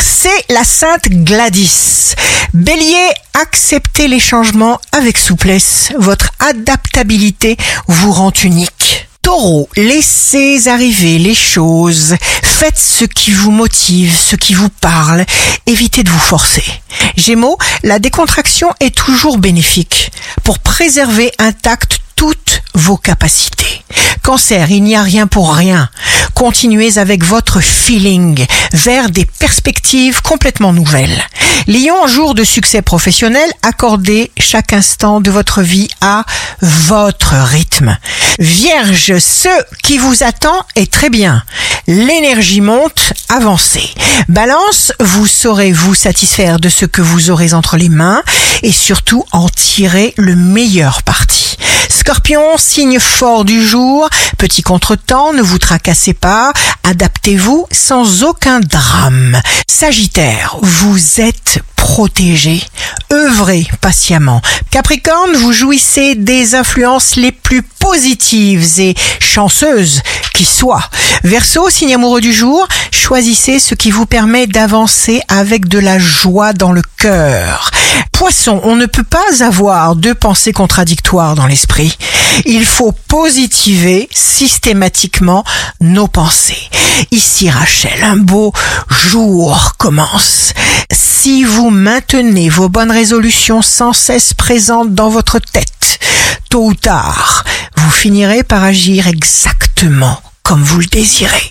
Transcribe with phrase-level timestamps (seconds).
[0.00, 2.14] c'est la Sainte Gladys.
[2.54, 5.92] Bélier, acceptez les changements avec souplesse.
[5.98, 9.08] Votre adaptabilité vous rend unique.
[9.22, 12.16] Taureau, laissez arriver les choses.
[12.42, 15.24] Faites ce qui vous motive, ce qui vous parle.
[15.66, 16.64] Évitez de vous forcer.
[17.16, 20.10] Gémeaux, la décontraction est toujours bénéfique
[20.42, 23.82] pour préserver intactes toutes vos capacités.
[24.22, 25.88] Cancer, il n'y a rien pour rien.
[26.40, 31.22] Continuez avec votre feeling vers des perspectives complètement nouvelles.
[31.66, 36.24] Lion, jour de succès professionnel, accordez chaque instant de votre vie à
[36.62, 37.94] votre rythme.
[38.38, 39.50] Vierge, ce
[39.82, 41.42] qui vous attend est très bien.
[41.86, 43.90] L'énergie monte, avancez.
[44.30, 48.22] Balance, vous saurez vous satisfaire de ce que vous aurez entre les mains
[48.62, 51.39] et surtout en tirer le meilleur parti.
[52.10, 56.52] Scorpion, signe fort du jour, petit contretemps, ne vous tracassez pas,
[56.82, 59.40] adaptez-vous sans aucun drame.
[59.68, 62.64] Sagittaire, vous êtes protégé,
[63.12, 64.42] œuvrez patiemment.
[64.72, 70.02] Capricorne, vous jouissez des influences les plus positives et chanceuses
[70.34, 70.90] qui soient.
[71.22, 76.54] Verseau, signe amoureux du jour, choisissez ce qui vous permet d'avancer avec de la joie
[76.54, 77.70] dans le cœur.
[78.12, 81.96] Poisson, on ne peut pas avoir deux pensées contradictoires dans l'esprit.
[82.44, 85.44] Il faut positiver systématiquement
[85.80, 86.68] nos pensées.
[87.10, 88.52] Ici Rachel, un beau
[89.08, 90.52] jour commence.
[90.92, 95.98] Si vous maintenez vos bonnes résolutions sans cesse présentes dans votre tête,
[96.50, 97.44] tôt ou tard,
[97.76, 101.48] vous finirez par agir exactement comme vous le désirez.